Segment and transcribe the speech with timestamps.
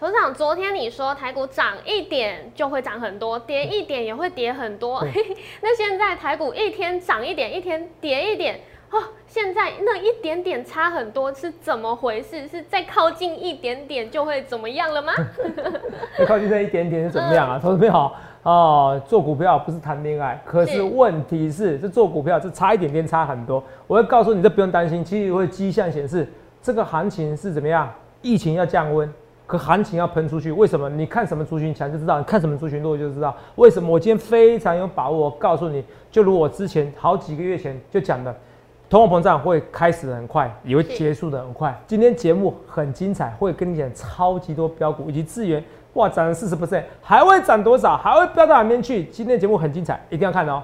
[0.00, 5.04] 董事长，昨天你说台股涨一点就会涨很多，跌一点也会跌很多。
[5.60, 8.58] 那现在台股一天涨一点，一天跌一点，
[8.90, 12.48] 哦，现在那一点点差很多，是怎么回事？
[12.48, 15.12] 是再靠近一点点就会怎么样了吗？
[16.16, 17.58] 再靠近这一点点是怎么样啊？
[17.60, 23.62] 同志们好哦，做股票不是谈恋爱，可是问题是，这做股票是差一点点差很多。
[23.86, 26.26] 我会告诉你，这不用担心，其实会迹象显示
[26.62, 27.92] 这个行情是怎么样，
[28.22, 29.12] 疫情要降温。
[29.50, 30.88] 可行情要喷出去，为什么？
[30.88, 33.36] 你看什么族群强就知道，你看什么族群弱就知道。
[33.56, 33.90] 为什么？
[33.90, 38.32] 我今天非常有把握告诉你，就如我之前好几个月前就讲的，
[38.88, 41.76] 通货膨胀会开始很快，也会结束的很快。
[41.84, 45.60] 今天节目很精彩，会跟你讲超级多标股以及资源，
[45.94, 47.96] 哇，涨了四十 percent，还会涨多少？
[47.96, 49.02] 还会飙到哪边去？
[49.06, 50.62] 今天节目很精彩，一定要看哦。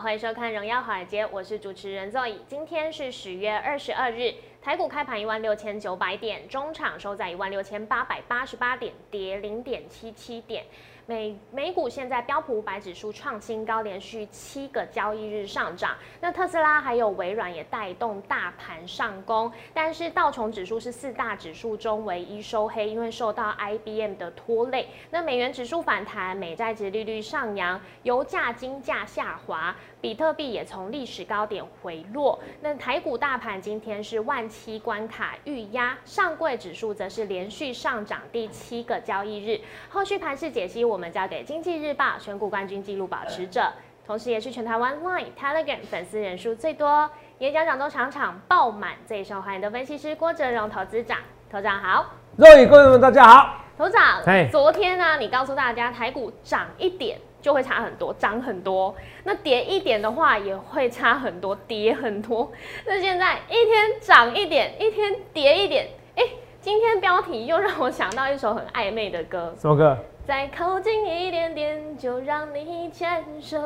[0.00, 2.34] 欢迎收看《荣耀华尔街》，我是主持人 Zoe。
[2.48, 10.64] 今天是十月二十二日，台股开盘一万六千九百点，中场收在一万六千八百八十八点，跌零点七七点。
[11.06, 15.94] 美美股现在标普五百指数创新高，连续七个交易日上涨。
[16.18, 24.88] 那特斯拉还有微软也带动大盘上攻，但是道琼指数是四大指数中唯一收黑，因为受到 IBM 的拖累。
[25.10, 32.38] 那美元指数反弹，美债值利率上扬，油价、金价下滑，比特币也从历史高点回落。
[32.62, 39.60] 那台股大盘今天是万七关卡预压，上柜指数则是连续上涨第七个交易日。
[39.90, 40.82] 后续盘势解析。
[40.96, 43.72] 们交给经济日报选股冠军纪录保持者，
[44.06, 51.18] 同时也是全台湾 Line、Telegram 粉丝人数最多、演讲讲都场场爆满、最受欢迎的分析师郭哲荣投资长。
[51.50, 53.60] 头长好，各位观众们大家好。
[53.76, 62.50] 头长，昨天呢，你告诉大家台股涨一点就会差很多，涨很多；那跌一点的话也会差很多，跌很多。
[62.86, 66.22] 那现在一天涨一点，一天跌一点，哎，
[66.60, 69.96] 今天标题又让我想到一首很暧昧的歌，什么歌？
[70.26, 73.58] 再靠近一点点，就让你牵手；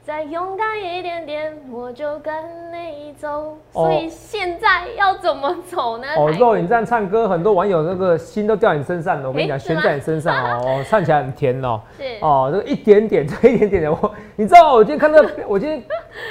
[0.00, 2.32] 再勇敢一点点，我就跟
[2.72, 3.58] 你走。
[3.72, 6.06] 所以现在要怎么走呢？
[6.16, 9.28] 哦，肉你这样唱歌，很多网友那个心都掉你身上了。
[9.28, 11.80] 我跟你讲，悬在你身上哦， 唱起来很甜哦。
[11.98, 15.82] 是哦，这个一点点，这一点点的，我你知道，我今天看到， 我今天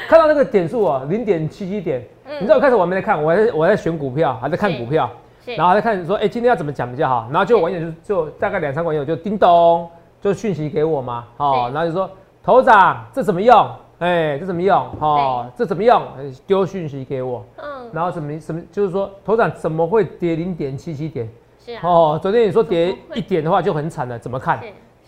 [0.07, 2.01] 看到那个点数啊，零点七七点。
[2.39, 5.11] 你知道，我开始我没在看，我在我在选股票，还在看股票。
[5.45, 7.27] 然后再看说，哎，今天要怎么讲比较好？
[7.31, 9.89] 然后就网友就就大概两三个网友就叮咚
[10.21, 12.09] 就讯息给我嘛，哦，然后就说
[12.41, 13.69] 头长这怎么用？
[13.99, 14.87] 哎，这怎么用？
[14.99, 16.01] 哦，这怎么用？
[16.47, 21.29] 丢讯息给我，嗯，然后什么什么就是说头长怎么会跌零点七七点？
[21.59, 24.59] 是啊，哦，昨天你说跌一点的话就很惨了，怎么看？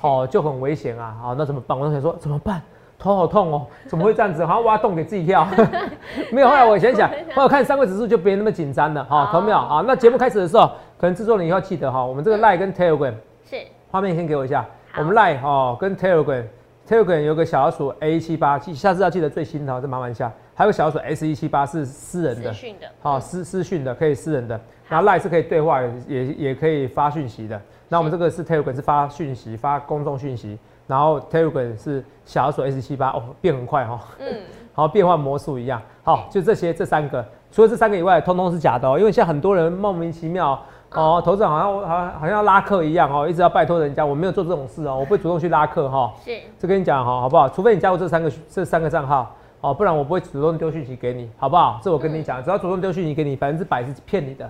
[0.01, 1.77] 哦，就很危险啊，好，那怎么办？
[1.77, 2.61] 我想说怎么办？
[3.05, 4.43] 头好痛哦，怎么会这样子？
[4.45, 5.47] 好像挖洞给自己跳。
[6.31, 9.03] 没有，后来我想 想，后来看三个指数就别那么紧张了。
[9.05, 9.57] 哈，懂没有？
[9.57, 10.67] 啊，那节目开始的时候，
[10.97, 13.13] 可能制作人以后记得哈，我们这个 Line 跟 Telegram
[13.47, 13.57] 是
[13.91, 14.65] 画面先给我一下。
[14.97, 20.31] 我们 Line 哦跟 Telegram，Telegram 有个小老鼠 A 七八，记下次要记得最新的，再麻烦一下。
[20.55, 24.59] 还有小老鼠 S 一七八是私人的，私讯的，好私私讯的可以私人的。
[24.87, 27.61] 然后 Line 是可以对话，也也可以发讯息的。
[27.89, 30.57] 那我们这个是 Telegram 是发讯息，发公众讯息。
[30.87, 34.27] 然后 Telegram 是小鼠 S 七八哦，变很快哈，嗯，
[34.73, 40.59] 好变换魔术一样，好就这些这三个，除了这三个以外，通通是假的哦，因为现在很多人莫名其妙
[40.93, 47.49] 哦，投资好像好像好像要拉客一样哦，一直要拜托人家，我没有做这种事哦，我不会主动去拉客哈，是，这跟你讲哈，好不好？
[47.49, 51.79] 除非你加入这三个这三个账号哦，不然我不会主动丢讯息给你，好不好？
[51.83, 54.49] 这我跟你讲，只要主动丢讯息给你，百分之百是骗你的。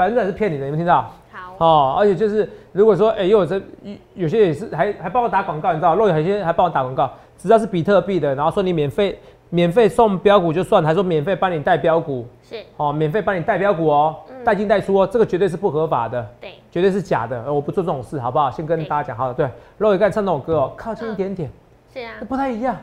[0.00, 1.12] 百分之百是骗你的，有没有听到？
[1.30, 3.60] 好哦，而且就是如果说，哎，又有这
[4.14, 5.94] 有些也是还还帮我打广告，你知道？
[5.94, 9.18] 若有些还帮我打广告，只要是比特币的，然后说你免费
[9.50, 18.50] 免费送标股就算，还说免费帮你带标股，是哦，免费帮你带标股哦，带进带出哦，这个绝对是不合法的，对，绝对是假的，我不做这种事，好不好？
[18.50, 19.46] 先跟大家讲好了，对，
[19.76, 21.50] 若有刚才唱那首歌哦，靠近一点点，
[21.92, 22.74] 是啊，不太一样，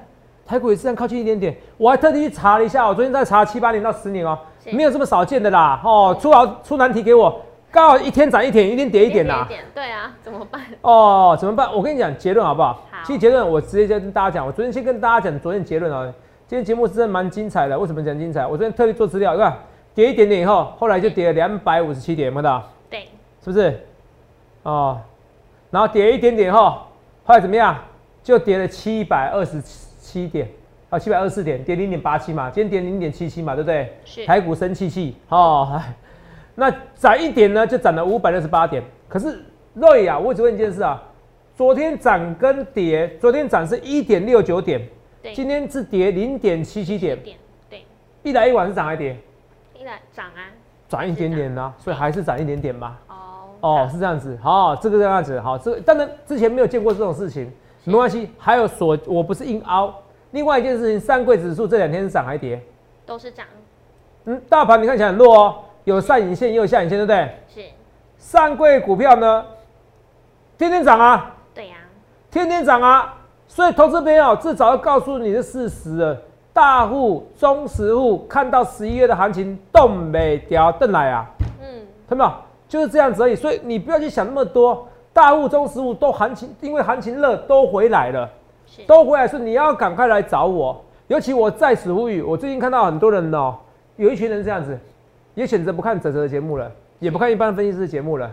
[0.46, 4.38] 台股也是这样靠近一点点，我还特地去查了一下，我昨天在查七八年到十年哦。
[4.72, 7.42] 没有这么少见的啦，哦，出好出难题给我，
[7.72, 9.48] 刚好一天涨一点，一天跌一点呐。
[9.74, 10.62] 对啊，怎么办？
[10.82, 11.74] 哦，怎么办？
[11.74, 12.74] 我跟你讲结论好不好？
[12.92, 12.98] 好。
[13.04, 16.12] 其实结论我直接跟大家讲，我昨天先跟大家讲昨天结论啊。
[16.48, 18.46] 今天节目是真的蛮精彩的，为什么讲精彩？
[18.46, 19.58] 我昨天特地做资料，对吧？
[19.94, 22.64] 跌一点点以后，后来就跌了两百五十七点，看到？
[22.90, 23.10] 对。
[23.44, 23.80] 是不是？
[24.64, 25.00] 哦，
[25.72, 26.78] 然后跌一点点后，
[27.26, 27.76] 后来怎么样？
[28.24, 30.50] 就跌了七百二十七点。
[30.90, 33.94] 啊，七百二十四点，跌零点八七嘛，今天跌零点七七嘛，对不对？
[34.06, 34.26] 是。
[34.26, 35.82] 台股生气气，哦，
[36.56, 38.82] 那涨一点呢，就涨了五百六十八点。
[39.10, 39.44] 可是
[39.74, 41.04] 瑞啊，我只问一件事啊，
[41.56, 44.82] 昨天涨跟跌，昨天涨是一点六九点，
[45.22, 47.38] 对，今天是跌零点七七点，点，
[47.70, 47.86] 对，
[48.24, 49.18] 一来一往是涨还跌？
[49.78, 50.48] 一来涨啊，
[50.88, 52.98] 涨一点点呢、所以还是涨一点点吧。
[53.10, 53.16] 哦，
[53.60, 57.52] 哦，是这样子，好，这个这样子，好，这个当然之前没有见过这种事情，
[57.84, 58.30] 没关系。
[58.38, 59.94] 还有所，我不是硬凹。
[60.32, 62.62] 另外一件事情，上柜指数这两天是涨还跌？
[63.06, 63.46] 都是涨，
[64.26, 67.30] 嗯，大盘你看起来很弱哦，有上影线也有下影线，对不对？
[67.48, 67.62] 是，
[68.18, 69.46] 上柜股票呢，
[70.58, 71.76] 天天涨啊，对呀，
[72.30, 73.16] 天天涨啊，
[73.48, 76.22] 所以投资朋友至少要告诉你的事实了。
[76.52, 81.26] 大户、中实户看到十一月的行情动没掉邓来啊，
[81.62, 82.40] 嗯，看到没有？
[82.68, 83.36] 就是这样子而已。
[83.36, 88.32] 所以你不要去想那么多，大户、中实户都行情，因为行情热都回来了，是，
[88.88, 90.84] 都回来是你要赶快来找我。
[91.08, 93.56] 尤其我在此呼吁，我最近看到很多人哦，
[93.96, 94.78] 有一群人这样子，
[95.36, 98.30] 也选择不看泽泽的节目了，也不看一般分析师的节目了，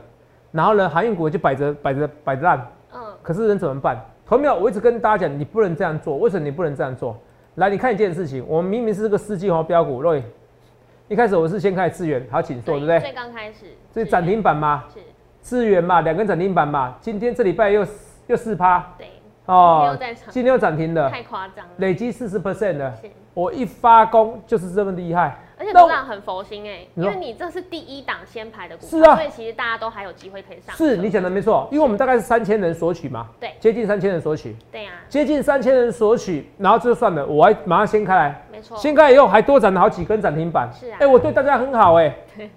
[0.51, 2.67] 然后呢，航运股就摆着摆着摆着烂。
[2.93, 3.97] 嗯，可是人怎么办？
[4.27, 4.55] 同没有？
[4.57, 6.17] 我一直跟大家讲，你不能这样做。
[6.17, 7.17] 为什么你不能这样做？
[7.57, 10.23] 来，你看一件事情，我们明明是个世纪红标股，瑞
[11.07, 12.99] 一开始我是先开始资源，好请坐，对不对？
[12.99, 15.01] 最刚开始，这是涨停板嘛，是，
[15.41, 16.97] 资源嘛，两根涨停板嘛。
[17.01, 17.87] 今天这礼拜又
[18.27, 19.07] 又四趴对，
[19.47, 22.95] 今天又在涨今天又涨停的，太夸张了，累积四十 percent 的。
[23.35, 29.17] 我一发功就是这么厉害，而且董事长很佛心哎，因为你这是第一档先排的股票，是啊。
[29.17, 30.75] 所以其实大家都还有机会可以上。
[30.75, 30.85] 车。
[30.87, 33.53] 是你讲的没错，因为我们大概是三千人索取嘛，对。
[33.59, 40.99] 接近三千人索取，对呀，接近三千人索取，然后这就算了，我还马上掀开来，没错，掀开以后还多涨了好几根涨停板，是啊。
[41.01, 42.49] 哎、我对大家很好哎、 对，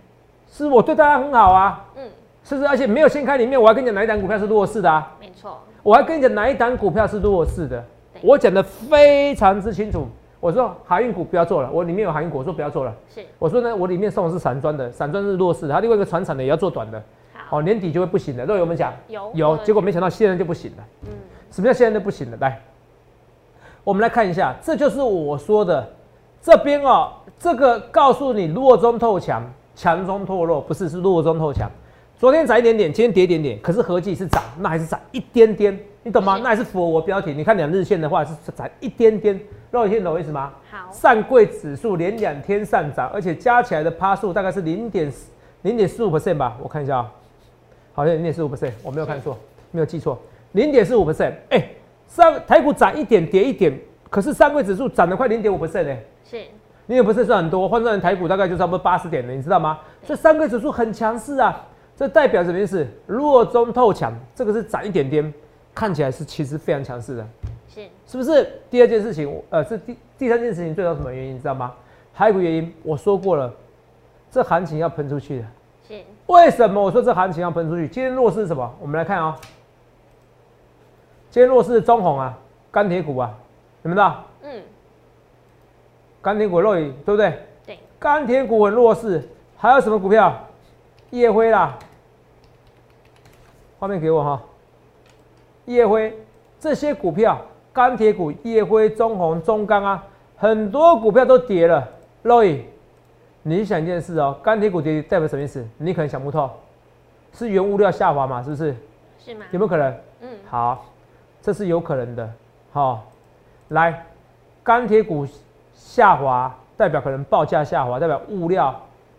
[0.48, 2.08] 是我对大家很好啊，嗯，
[2.48, 2.68] 是不是？
[2.68, 7.84] 而且没有掀开里面，我还跟你讲哪一档股票是弱势的啊，没错，我还跟你讲哪一档股票是弱势的，
[8.22, 10.08] 我讲的非常之清楚。
[10.40, 12.96] 我说海运股不要做了，我里面有海运股，我说不要做了。
[13.14, 17.04] 是我说呢，我里面送的是散装的，散装是弱势的，它另外一个船产的也要做短的，
[17.34, 18.46] 好，哦，年底就会不行的。
[18.46, 20.84] 都有我们讲有有，结果没想到现在就不行了。
[21.08, 21.10] 嗯，
[21.52, 22.38] 什么叫现在就不行了？
[22.40, 22.62] 来，
[23.84, 25.86] 我们来看一下，这就是我说的
[26.42, 29.44] 这边哦，这个告诉你弱中透强，
[29.76, 31.70] 强中透弱，不是是弱中透强。
[32.20, 36.40] 昨天涨一点点，今天跌一点点，可是合计是涨，那还是涨一点点，你懂吗？
[36.42, 37.32] 那还是符合我标题。
[37.32, 40.52] 你看两日线的话是涨一点点，肉眼懂我意思吗？
[40.72, 45.14] 好，上柜指数连两天上涨，而且加起来的趴数大概是零点
[45.62, 47.12] 零点四五 percent 吧，我看一下啊，
[47.94, 49.38] 好像零点四五 percent，我没有看错，
[49.70, 50.20] 没有记错，
[50.54, 51.34] 零点四五 percent。
[51.50, 51.70] 哎，
[52.08, 53.80] 上台股涨一点跌一点，
[54.10, 56.38] 可是上柜指数涨了快零点五 percent 哎，是
[56.88, 59.78] 零点不是算很多，换算成台股大概就差不多八十点了，你知道吗？
[60.02, 61.64] 所以上柜指数很强势啊，
[61.98, 62.86] 这代表什么意思？
[63.08, 65.34] 弱中透强，这个是涨一点点，
[65.74, 67.28] 看起来是其实非常强势的。
[67.68, 68.48] 是，是不是？
[68.70, 71.34] 第二件事情，呃，是第第三件事情，最主要什么原因？
[71.34, 71.74] 你知道吗？
[72.14, 73.52] 还有一个原因，我说过了，
[74.30, 75.46] 这行情要喷出去的。
[75.88, 77.88] 是，为什么我说这行情要喷出去？
[77.88, 78.76] 今天弱势是什么？
[78.80, 79.34] 我们来看哦。
[81.32, 82.38] 今天弱势是中红啊，
[82.70, 83.34] 钢铁股啊，
[83.82, 84.24] 有没有到？
[84.44, 84.62] 嗯，
[86.22, 87.40] 钢铁股肉眼对不对？
[87.66, 89.28] 对，钢铁股很弱势，
[89.58, 90.44] 还有什么股票？
[91.12, 91.80] 夜辉啦，
[93.80, 94.42] 画面给我哈。
[95.66, 96.18] 夜辉
[96.60, 97.40] 这些股票，
[97.74, 100.04] 钢铁股、夜辉、中红、中钢啊，
[100.38, 101.88] 很多股票都跌了。
[102.24, 102.62] Roy，
[103.44, 105.66] 你想一件事哦，钢铁股跌代表什么意思？
[105.78, 106.50] 你可能想不透，
[107.34, 108.42] 是原物料下滑嘛？
[108.42, 108.76] 是不是？
[109.20, 109.46] 是吗？
[109.52, 109.94] 有没有可能？
[110.22, 110.86] 嗯，好，
[111.42, 112.30] 这是有可能的。
[112.72, 113.06] 好、
[113.70, 114.06] 来，
[114.64, 115.28] 钢铁股
[115.74, 118.74] 下滑，代表可能报价下滑，代表物料、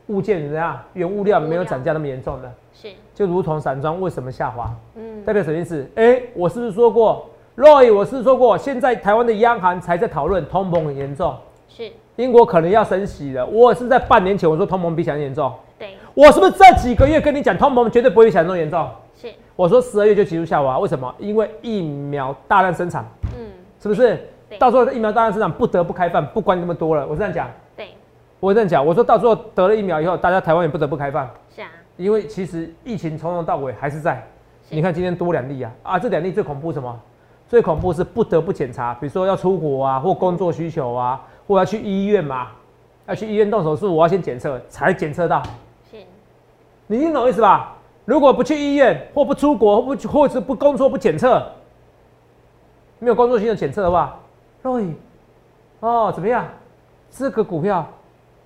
[0.08, 0.78] 物件怎么样？
[0.94, 5.88] 原物料没有涨价那么严重的，是，就如同散装为什么下滑，嗯，代表什么意思？
[5.94, 11.34] 哎、我是不是说过，Roy，我是不是说过，现在台湾的央行才在讨论通膨很严重，
[11.68, 13.46] 是，英国可能要升息了。
[13.46, 18.88] 我是在半年前我说通膨比想象严重，对，我是不是这几个月跟你讲通膨绝对不会比想象中严重？
[19.14, 21.14] 是，我说十二月就急速下滑，为什么？
[21.18, 23.04] 因为疫苗大量生产，
[23.36, 23.46] 嗯，
[23.82, 24.18] 是不是？
[24.58, 27.06] 到时候疫苗大量生产不得不开放，不管你那么多了。
[27.06, 27.52] 我这样讲，对，
[28.40, 34.14] 我这样讲，我说到时候得了疫苗以后，大家台湾也不得不开放，是啊，因为其实疫情从头到尾还是在。
[34.68, 37.00] 是你看今天多两例啊，啊，这两例最恐怖什么？
[37.48, 42.48] 最恐怖是不得不检查，比如说要出国啊，或工作需求啊，或要去医院嘛，
[43.06, 45.42] 要去医院动手术，我要先检测才检测到。
[45.90, 45.96] 是，
[46.86, 47.74] 你听懂意思吧？
[48.04, 51.42] 如果不去医院，或不出国，或不或者不工作不检测，
[52.98, 54.20] 没有工作性的检测的话，
[54.62, 54.94] 肉宇，
[55.80, 56.44] 哦，怎么样？
[57.10, 57.86] 这个股票，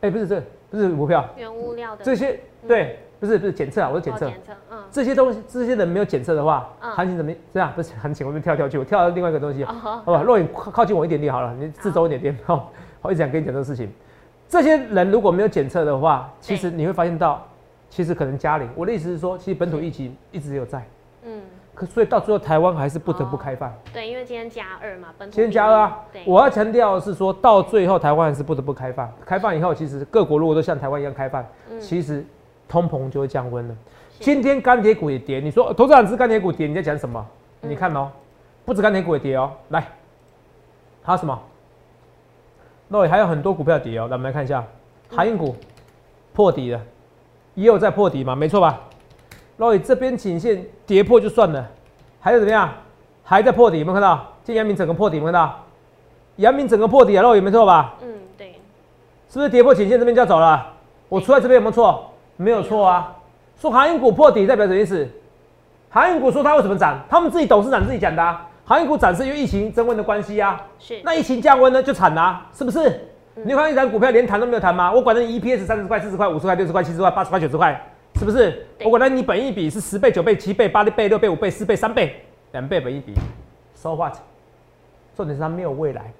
[0.02, 4.26] 哎、不是这不是股票，原物料的这些对，不是不是检测啊，我是检测。
[4.26, 7.73] 哦检测，嗯，这些东西，这些人没有检测的话，嗯行情怎么这样？
[7.75, 9.73] 不是行情，我们跳跳去，我跳到另外一个东西，哦，
[10.04, 10.23] 好吧？
[10.23, 13.90] 若隐靠靠近我一点点好了，你自走一点点，好，我一直想跟你讲这个事情。
[14.49, 17.47] 这些人如果没有检测的话，其实你会发现到，
[17.88, 18.68] 其实可能加零。
[18.75, 20.85] 我的意思是说，其实本土疫情一直有在，
[21.25, 21.40] 嗯，
[21.75, 23.73] 可所以到最后台湾还是不得不开放。
[23.93, 29.11] 对，因为今天加二嘛，今天加二啊对，我要强调的是说到最后台湾还是不得不开放。
[29.25, 32.25] 开放以后，其实各国如果都像台湾一样开放，嗯其实
[32.69, 33.75] 通膨就会降温了。
[34.21, 37.26] 今天钢铁股也跌，你说投资长只钢铁股跌，你在讲什么？
[37.62, 38.11] 嗯你看哦，
[38.64, 39.87] 不止钢铁股也跌哦，来，
[41.02, 41.41] 还有什么？
[42.88, 44.62] 那还有很多股票跌哦，来我们来看一下，
[45.11, 45.57] 航运股
[46.35, 46.81] 破底了，
[47.55, 48.81] 也有在破底嘛，没错吧？
[49.71, 51.64] 那这边颈线跌破就算了，
[52.19, 52.69] 还有怎么样？
[53.23, 54.16] 还在破底，有没有看到？
[54.42, 55.57] 今天阳明整个破底，有没有看到？
[56.37, 57.95] 阳明整个破底啊，肉有没错吧？
[58.02, 58.54] 嗯，对，
[59.31, 60.66] 是不是跌破颈线这边就要走了？
[61.09, 62.11] 我出在这边有没有错？
[62.37, 63.14] 没有错啊。
[63.61, 65.09] 说航运股破底代表什么意思？
[65.90, 66.99] 航运股说它为什么涨？
[67.09, 68.49] 他们自己董事长自己讲的、啊。
[68.64, 70.61] 航运股涨是因为疫情增温的关系啊。
[70.81, 73.09] 是，那疫情降温呢，就惨啦、是不是？
[73.35, 74.90] 你有看到一张股票连谈都没有谈吗？
[74.92, 77.81] 我管你 EPS 三十块、四十块、五十块、六十块、七十块、八十块、九十块，
[78.16, 78.66] 是不是？
[78.85, 83.14] 我管你你本一比是十倍、九倍、七倍、八倍、六倍、五倍、四倍、三倍、两倍本一比
[83.75, 84.14] ，so what？
[85.16, 86.12] 重点是它没有未来。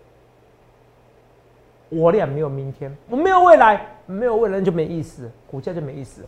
[1.89, 6.23] 我俩没有明天，我没有未来，没有未来就没意思，股价就没意思。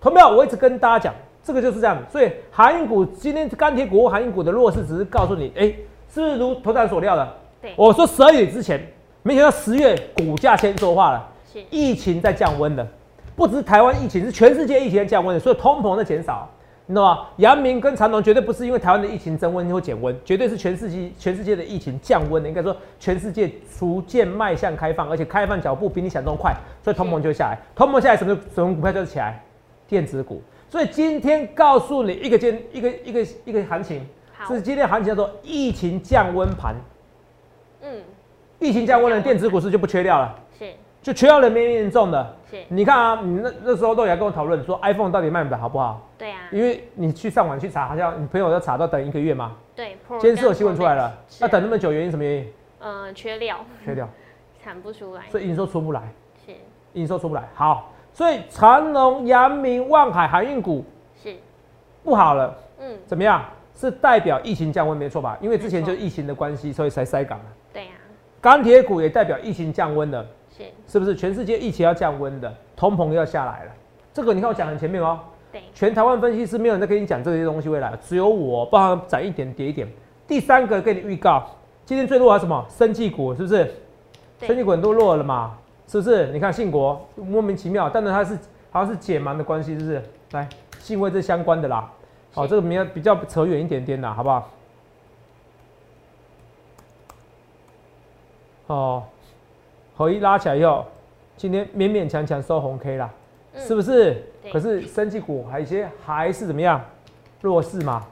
[0.00, 0.28] 同没有？
[0.28, 1.98] 我一直跟大家讲，这个就是这样。
[2.10, 5.74] 所以航运股今天钢铁股、航运股的弱势，只是告诉你，哎、
[6.08, 7.36] 是不是如头长所料的？
[7.60, 8.80] 对，我说十二月之前，
[9.22, 11.28] 没想到十月股价先说话了，
[11.68, 12.88] 疫情在降温了，
[13.40, 16.46] 不只是台湾疫情，是全世界疫情在降温的，所以通膨在减少，
[16.84, 17.26] 你知道吗？
[17.36, 26.54] 阳明跟长隆绝对不是因为台湾的疫情增温或减温，绝对是全世界全世界的疫情降温的，应该说全世界逐渐迈向开放，而且开放脚步比你想中快，
[26.84, 29.42] 所以通膨就会下来，通膨下来什么什么股票就起来，
[29.88, 30.42] 电子股。
[30.68, 34.06] 所以今天告诉你一个间一个一个一个行情，
[34.48, 36.74] 是今天行情叫做疫情降温盘。
[37.80, 38.02] 嗯，
[38.58, 40.49] 疫情降温了，电子股市就不缺料了，是，
[41.02, 42.36] 就缺料人面严重的。
[42.50, 46.06] 是，你看啊，你那那时候都有跟我讨论说 iPhone 到底卖不卖好不好？
[46.18, 49.56] 对啊，因为你去上网去查，好像你朋友要查到等一个月嘛。
[49.74, 52.52] 对，今天是有新闻出来了，是要等那么久，原因什么原因？
[52.80, 54.08] 呃，缺料，缺料，
[54.62, 56.02] 产不出来，所以营收出不来，
[56.44, 56.52] 是，
[56.94, 57.48] 营收出不来。
[57.54, 60.84] 好，所以长隆、阳明、望海航运股
[61.22, 61.34] 是，
[62.02, 63.44] 不好了，嗯，怎么样？
[63.74, 65.38] 是代表疫情降温，没错吧？
[65.40, 67.44] 因为之前就疫情的关系，所以才塞港了。
[67.72, 67.96] 对啊，
[68.38, 70.26] 钢铁股也代表疫情降温了。
[70.60, 73.72] 是，是不是全世界疫情要降温的，通膨要下来了？
[74.12, 75.18] 这个你看我讲很前面哦，
[75.50, 79.88] 对，全台湾分析师没有人在跟你讲这些东西未来，只有我，包含涨一点跌一点。
[80.26, 81.44] 第三个给你预告，
[81.84, 82.66] 今天最弱还是什么？
[82.68, 83.72] 生技股是不是？
[84.38, 86.26] 对生技股很多弱了嘛，是不是？
[86.32, 88.38] 你看信国莫名其妙，但是它是
[88.70, 90.02] 好像是解盲的关系，是不是？
[90.32, 90.48] 来，
[90.78, 91.90] 信位这相关的啦。
[92.32, 94.50] 好、是这个比较比较扯远一点点啦，好不好？
[98.68, 99.02] 哦，
[100.00, 100.86] 合一拉起来以后，
[101.36, 103.10] 今天勉勉强强收红 K 啦，
[103.52, 104.24] 嗯是不是？
[104.50, 106.80] 可是生技股还有一些还是怎么样
[107.42, 108.06] 弱势嘛？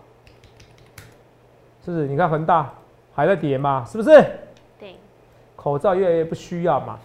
[1.83, 2.07] 是不是？
[2.07, 2.71] 你看恒大
[3.15, 3.87] 还在跌嘛？
[3.87, 4.23] 是不是？
[4.79, 4.97] 对，
[5.57, 6.99] 口罩越来越不需要嘛。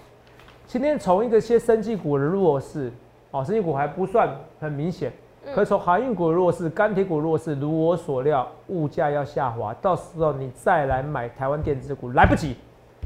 [0.68, 2.92] 今天从一个些生技股的弱势，
[3.32, 5.14] 哦，生技股还不算很明显，
[5.46, 12.58] 嗯可是从航运股的弱势、钢铁股的弱势，如我所料，物价要下滑，到时候你再来买台湾电子股来不及。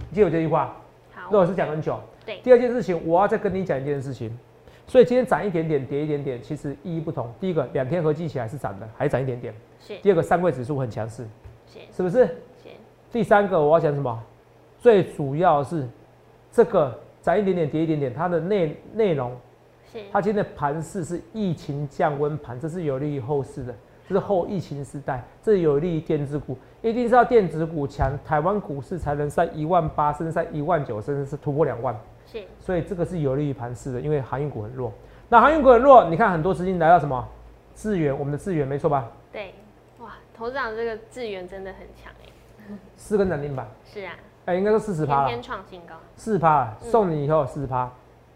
[0.09, 0.75] 你记得我这句话，好，
[1.31, 1.99] 那我是讲很久。
[2.25, 4.37] 对，第二件事情，我要再跟你讲一件事情。
[4.85, 7.29] 所以今天涨一点点，跌一点点，其实意义不同。
[7.41, 9.53] 第一个，两天合计起来是涨的，还涨一点点。
[9.81, 11.27] 是，第二个，三位指数很强势，
[11.67, 12.25] 是，是不是？
[12.63, 12.69] 是，
[13.11, 14.23] 第三个我要讲什么？
[14.79, 15.85] 最主要是
[16.51, 19.35] 这个涨一点点，跌一点点，它的内内容，
[19.91, 23.75] 是，它今天的盘势是疫情降温盘，这是有利于后市的，
[24.07, 31.93] 这是后疫情时代，这有利于电子股，一定是要电子股强，台湾股市才能在一万八，甚至在一万九，甚至是突破两万。
[32.25, 34.91] 是，所以这个是有利于盘势的，因为航运股很弱。
[35.29, 37.27] 那航运股很弱，你看很多资金来到什么
[37.73, 39.09] 资源，我们的资源没错吧？
[39.31, 39.53] 对，
[39.99, 44.13] 哇，头长这个资源真的很强哎， 四根涨停板，是啊，
[44.45, 47.91] 哎、应该说四十趴了，天天创新高，四十趴嗯送你以后四十趴，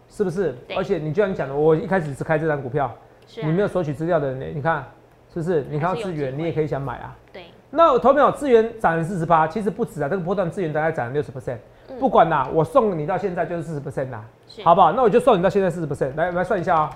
[0.08, 0.54] 是不是？
[0.76, 2.94] 而且你就像你讲的，我一开始是开这张股票，啊，
[3.42, 4.84] 你没有索取资料的人，你看
[5.32, 5.64] 是不是？
[5.70, 7.16] 你看到资源，你也可以想买啊。
[7.32, 11.56] 对，那投票资源涨了四十八，其实不止啊，这个波段资源大概涨了六十 percent。
[11.88, 14.24] 嗯不管啦，我送你到现在就是四十 percent 啦，
[14.64, 14.92] 好不好？
[14.92, 16.14] 那我就送你到现在四十 percent。
[16.16, 16.90] 来，我们来算一下啊、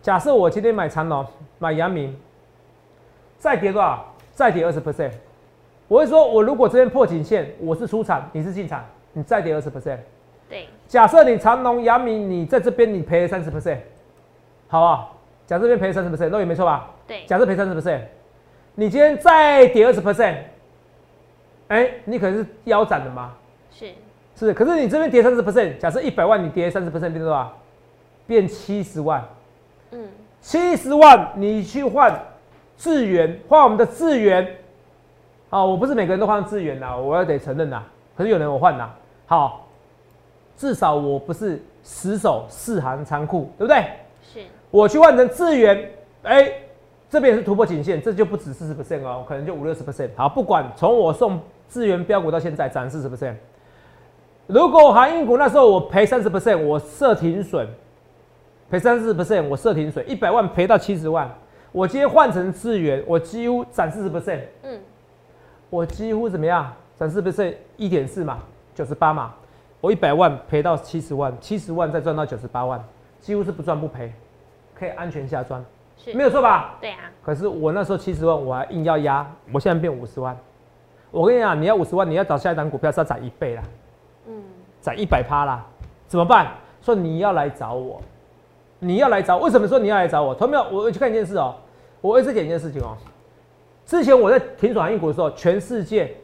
[0.00, 1.26] 假设我今天买长隆，
[1.58, 2.16] 买阳明，
[3.38, 4.06] 再跌多少？
[4.32, 5.10] 再跌二十 percent。
[5.88, 9.98] 我会说，我如果这边破颈线，我是出场，你是进场，你再跌二十 percent。
[10.48, 13.78] 对，假设你长隆、阳明，你在这边你赔了三十 percent，
[14.68, 15.15] 好不好？
[15.46, 16.90] 假设这边赔三十 percent，那也没错吧？
[17.06, 18.00] 对，假设赔三十 percent，
[18.74, 20.36] 你今天再跌二十 percent，
[21.68, 23.34] 哎，你可能是腰斩的吗？
[23.70, 23.90] 是，
[24.36, 27.56] 是，可是你这边跌三十 percent，假设一百万你跌三十 percent 变多少？
[28.26, 29.24] 变七十万，
[29.92, 30.08] 嗯，
[30.40, 32.12] 七十万你去换
[32.76, 34.56] 资源，换我们的资源。
[35.48, 37.84] 啊，我不是每个人都换资源呐，我要得承认呐。
[38.16, 38.90] 可是有人我换呐，
[39.26, 39.68] 好，
[40.56, 43.84] 至少我不是死守四行仓库，对不对？
[44.22, 44.40] 是。
[44.70, 45.90] 我去换成资源，
[46.22, 46.52] 哎，
[47.08, 50.10] 这边是突破颈线，这就不止四十 percent 哦，可能就五六十 percent。
[50.16, 53.34] 好，不管从我送资源标股到现在涨四十 percent。
[54.46, 57.66] 如果航运股那时候我赔三十 percent，我设停损，
[58.70, 61.28] 赔三十 percent，我设停损，一百万赔到七十万。
[61.72, 64.40] 我今天换成资源，我几乎涨四十 percent。
[64.62, 64.80] 嗯。
[65.68, 66.72] 我几乎怎么样？
[66.98, 68.38] 涨四 percent，一点四嘛，
[68.74, 69.34] 九十八嘛。
[69.80, 72.82] 我一百万赔到七十万，七十万再赚到九十八万，
[73.20, 74.12] 几乎是不赚不赔，
[74.78, 75.64] 可以安全下赚，
[76.14, 76.76] 没有错吧？
[76.80, 77.10] 对啊。
[77.24, 80.36] 可是我那时候七十万，我还硬要压，我现在变五十万。
[81.10, 83.62] 我跟你讲，你要五十万，你要找下一档股票是要涨一倍啦。
[84.28, 84.42] 嗯。
[84.80, 85.64] 涨一百趴啦，
[86.06, 86.52] 怎么办？
[86.82, 88.00] 说你要来找我，
[88.78, 90.34] 你要来找，为什么说你要来找我？
[90.34, 90.62] 同没有？
[90.70, 91.54] 我去看一件事哦，
[92.00, 92.96] 我一直讲一件事情哦。
[93.84, 96.14] 之前我在停转航运股的时候，全世界，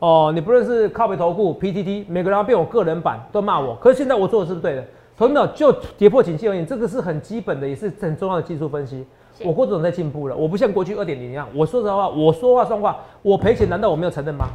[0.00, 3.76] 哦，你不论是靠北投顾、PTT，每个人要变我个人版都骂我。
[3.76, 4.84] 可是现在我做的是不是对的？
[5.16, 5.46] 同没有？
[5.48, 9.04] 就跌破颈线而言，这个是很基本的，也是很重要的技术分析。
[9.44, 11.48] 我郭总在进步了，我不像过去二点零一样。
[11.54, 14.46] 我说实话，我说话算话，我赔钱难道我没有承认吗？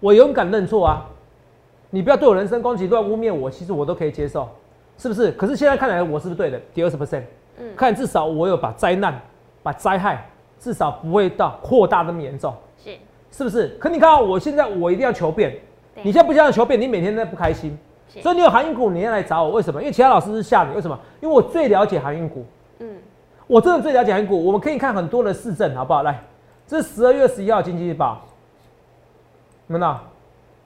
[0.00, 1.06] 我勇敢认错啊！
[1.90, 4.48] 你不要对我人身攻击、乱污蔑我，其实我都可以接受，
[4.96, 5.30] 是不是？
[5.32, 6.60] 可是现在看来，我是不是对的？
[6.72, 7.22] 跌二十 percent，
[7.58, 9.20] 嗯，看至少我有把灾难、
[9.62, 10.26] 把灾害。
[10.62, 12.90] 至少不会到扩大那么严重，是
[13.30, 13.68] 是不是？
[13.80, 15.56] 可你看，我现在我一定要求变，
[16.02, 17.78] 你现在不想求变，你每天在不开心，
[18.22, 19.80] 所以你有航运股，你要来找我，为什么？
[19.80, 20.98] 因为其他老师是吓你，为什么？
[21.20, 22.44] 因为我最了解航运股，
[22.80, 22.96] 嗯，
[23.46, 24.44] 我真的最了解航运股。
[24.44, 26.02] 我们可以看很多的市政，好不好？
[26.02, 26.20] 来，
[26.66, 28.20] 这是十二月十一号经济日报，
[29.66, 30.00] 你们呢？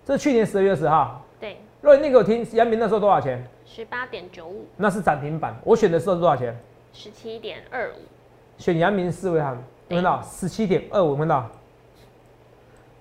[0.06, 1.56] 这是去年十二月十号，对。
[1.80, 3.42] 若果你给我听，杨明那时候多少钱？
[3.66, 5.54] 十八点九五，那是涨停板。
[5.64, 6.56] 我选的时候是多少钱？
[6.92, 7.98] 十七点二五，
[8.56, 9.58] 选阳明四维行。
[9.88, 11.16] 有看到十七点二五？
[11.16, 11.46] 看到，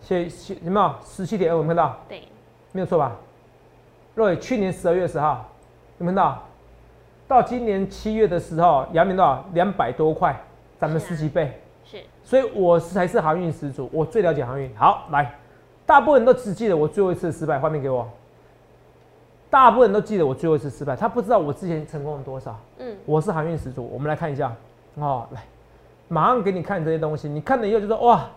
[0.02, 1.66] 写写有没有十七点二五？
[1.66, 1.98] 看到？
[2.10, 2.24] 对，
[2.72, 3.16] 没有错吧？
[4.16, 5.50] 若伟去年十二月十号，
[6.00, 6.44] 有看到？
[7.28, 9.44] 到今年七月的时候，阳明多少？
[9.54, 10.40] 两百多块，
[10.80, 11.60] 涨了十几倍。
[11.84, 14.70] 是，所以我才是航运始祖，我最了解航运。
[14.76, 15.34] 好，来，
[15.86, 18.08] 大部分人都只记得我最后一次失败，画面给我。
[19.50, 22.60] 大部分人都记得我最后一次失败，他不知道我之前成功了多少。
[22.78, 24.54] 嗯，我是航运始祖，我们来看一下。
[24.96, 25.42] 哦，来。
[26.10, 28.30] 马上给你看这些东西，你看了以后就说哇，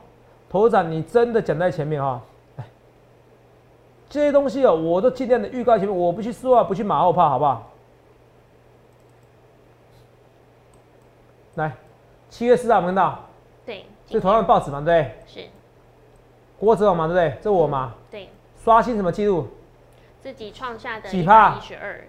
[0.49, 2.21] 头长你真的讲在前面哈，来，
[4.09, 7.71] 这些东西哦，我都尽量的预告前面，我不去说啊，不去马后炮，好不好？
[11.57, 11.73] 来，
[12.29, 13.19] 七月四号看到，
[13.64, 15.42] 对，是同样的报纸嘛，对不对？
[15.42, 15.49] 是，
[16.59, 17.38] 郭子龙嘛，对不对？
[17.42, 18.29] 这我嘛，对，
[18.62, 19.49] 刷新什么记录？
[20.21, 21.57] 自己创下的几帕？
[21.57, 22.05] 一十二。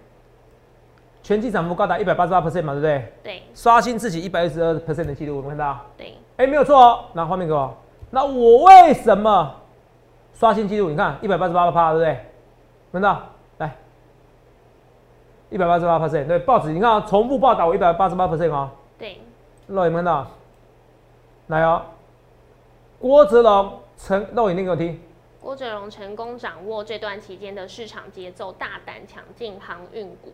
[1.22, 3.12] 全季涨幅高达一百八十八 percent 嘛，对不对？
[3.22, 3.42] 对。
[3.54, 5.80] 刷新自己一百二十二 percent 的记录，我们看到。
[5.96, 6.14] 对。
[6.36, 7.04] 哎，没有错哦。
[7.12, 7.74] 拿画面给我。
[8.10, 9.54] 那我为什么
[10.38, 10.88] 刷新记录？
[10.88, 12.20] 你看一百八十八趴，对不对？
[12.92, 13.22] 看到？
[13.58, 13.74] 来，
[15.50, 16.28] 一百八十八 percent。
[16.28, 18.70] 对，报纸你看啊，重复报道我一百八十八 percent 哦。
[18.96, 19.20] 对。
[19.66, 20.24] 肉眼看到？
[21.48, 21.82] 来哦。
[23.00, 25.00] 郭泽龙成肉眼念给我听。
[25.40, 30.32] 郭泽龙成功掌握这段期间的市场节奏，大胆抢进航运股。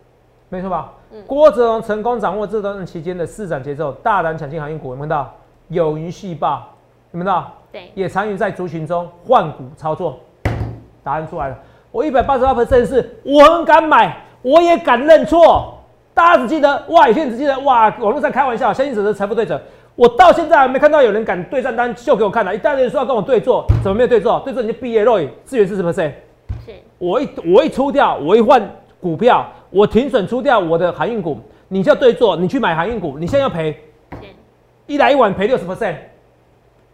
[0.51, 0.93] 没错吧？
[1.13, 5.35] 嗯郭哲荣成功掌握这段期间的市场节奏，大胆抢进航运股，有没有到？
[5.69, 6.69] 有云细报，
[7.13, 7.51] 有没有到？
[7.75, 10.21] 对，也参与在族群中换股操作。
[11.03, 11.59] 答案出来了，
[11.91, 15.77] 我一百八十八 percent 是我很敢买，我也敢认错。
[16.15, 19.61] 大家只记得哇，有些人只记得哇，网络上开玩笑，相信者是财富对者。
[19.97, 24.39] 我到现在还没看到有人敢对账单秀给我看的，一大堆人说要跟我对坐，怎么没有对坐？
[24.45, 26.13] 对坐你就毕业了，资源是什么 percent？
[26.65, 28.63] 是，我一我一出掉，我一换
[29.01, 29.45] 股票。
[29.71, 33.77] 我停损出掉我的航运股，你就要对做，你去买航运股，你现在要赔，
[34.87, 35.97] 一来一往赔六十 percent，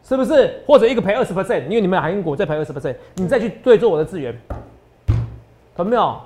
[0.03, 0.63] 是不是？
[0.67, 4.35] 或者一个赔二十 percent，因为你们航运股再赔二十 percent，你再去对做我的资源，
[5.77, 6.21] 懂没有？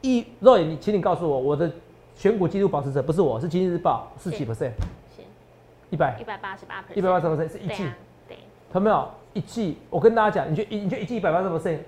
[0.00, 1.70] 一若你，请你告诉我，我的
[2.14, 4.70] 选股记录保持者不是我，是经济日报，是几 percent？
[5.90, 7.84] 一百一百八十八 percent，一百八十 percent 是一季，
[8.28, 8.36] 对，
[8.72, 9.08] 懂没有？
[9.32, 11.78] 一季，我跟大家讲，你觉一你觉一季一百八十 percent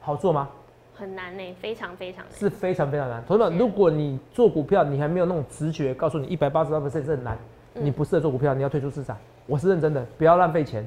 [0.00, 0.48] 好做吗？
[0.94, 3.24] 很难呢，非常非常是非常非常难。
[3.26, 7.38] 同学们，如果你做股票，你还没有那种直觉告诉你一百八十八 percent 是很难，
[7.74, 9.16] 你不适合做股票，你要退出市场。
[9.46, 10.86] 我是认真的，不要浪费钱。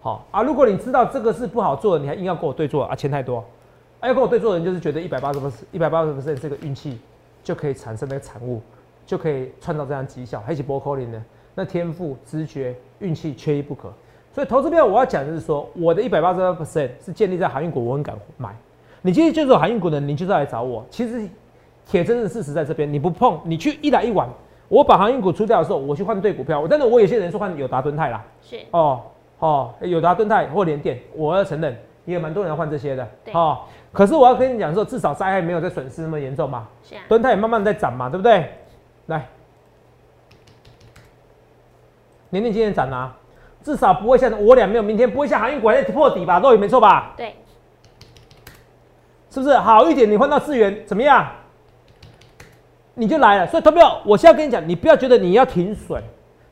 [0.00, 3.44] 好啊，如果你知道这个是不好做的，你还硬要跟我对做啊，钱太多。
[4.02, 7.00] 要跟我对做的人就是觉得一百八十 percent 一百八十 percent 这个运气
[7.42, 8.62] 就可以产生那个产物，
[9.04, 11.20] 就可以创造这样绩效，还是波扣零的
[11.54, 13.92] 那天赋、直觉、运气缺一不可。
[14.32, 18.54] 所以投资票我要讲的是说，我的一百八十 percent 是建立在航运股，我很敢买。
[19.02, 20.84] 你今天就是航运股的，你就是来找我。
[20.90, 21.28] 其实
[21.84, 24.32] 铁真的事实在这边，你不碰，你去一来一往，
[24.68, 26.66] 我把航运股出掉的时候，我去换对股票。
[26.68, 28.24] 但是我有些人是换友达、敦泰啦。
[28.42, 29.02] 是哦
[29.38, 33.08] 哦，友达、敦泰或联电，我要承认也有蛮多人要换这些的。
[33.24, 33.60] 对哦，
[33.92, 36.66] 可是我要跟你讲说，至少灾害没有在损失那么严重嘛。
[36.82, 38.50] 是啊，敦泰也慢慢在涨嘛，对不对？
[39.06, 39.26] 来，
[42.30, 43.16] 年年今天涨啊，
[43.62, 46.40] 至少不会像我俩没有明天，不会像航运股还在破底吧？
[46.40, 47.12] 都也没错吧？
[47.16, 47.36] 对，
[49.30, 50.10] 是不是好一点？
[50.10, 51.26] 你换到资源怎么样？
[52.98, 53.46] 你就来了。
[53.46, 56.02] 所以，投票，我现在跟你讲，你不要觉得你要停损，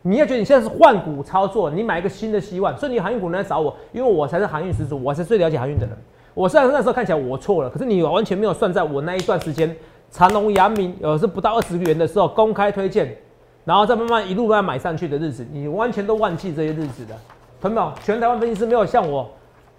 [0.02, 2.76] 你要觉得你现在是换股操作，你买一个新的希望。
[2.76, 5.96] 所以，你航运股来找我，因为我才是航运始祖，我才是最了解航运的人。
[6.34, 9.74] 我虽然那时候看起来我错了，可是你完全没有算在我那一段时间，
[10.10, 13.16] 长隆、阳明呃是不到二十元的时候公开推荐，
[13.64, 17.14] 然后再慢慢一路慢慢买上去的日子，你完全都忘记这些日子的。
[17.60, 17.92] 同没有？
[18.02, 19.30] 全台湾分析师没有像我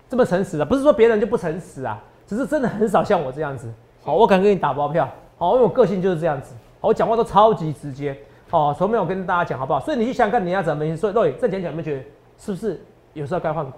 [0.10, 3.72] 这么诚实的，不是说别人就不诚实啊，只是真的很少像我这样子。
[4.04, 5.08] 好，我敢给你打包票。
[5.38, 6.56] 好，因为我个性就是这样子。
[6.80, 8.16] 好，我讲话都超级直接。
[8.50, 9.80] 好，从没有跟大家讲好不好？
[9.80, 10.96] 所以你去想想看你要怎么分析。
[10.96, 12.04] 所以肉眼这讲讲，有没有觉得
[12.38, 12.80] 是不是
[13.14, 13.72] 有时候该换股？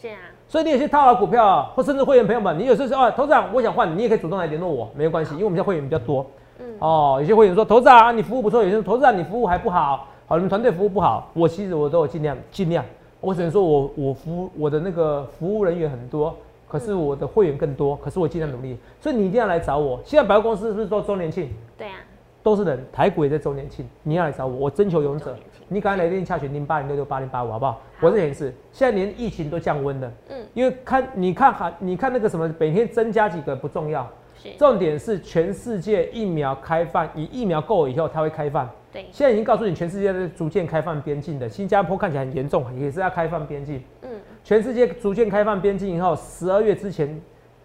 [0.00, 6.26] 是啊，所以你有些套牢股票啊，或甚至会员朋友们，你有时候说啊，投资长我想换，你也可以主动来联络我，没有关系，因为我们家会员比较多。
[6.58, 12.84] 嗯，哦，有些会员说投资长你服务不错，有些人投资长你服务还不好，好你们团队服务不好，我其实我都有尽量尽量，
[13.20, 16.34] 我只能说我我服务我的那个服务人员很多，
[16.78, 19.98] 可是我的会员更多，可是我尽量努力，所以你一定要来找我。
[20.04, 21.48] 现在百货公司是不是做周年庆？
[21.78, 21.94] 对啊，
[22.42, 25.34] 都是人，台股也在周年庆，你要来找我，我征求勇者。
[25.68, 27.80] 你赶快来电洽询零八零六六八零八五，好不好？
[28.00, 34.06] 我这显示现在连疫情都降温了，嗯，因为看你看哈，你看那个什么，每天增加几个不重要，
[34.58, 38.68] 重点是全世界疫苗开放，以疫苗够以后它会开放。
[38.96, 41.46] 对，现在已经告诉你，全世界在逐渐开放边境的。
[41.46, 43.82] 新加坡看起来很严重，也是要开放边境。
[44.00, 44.08] 嗯，
[44.42, 47.20] 全世界逐渐开放边境以后，十二月之前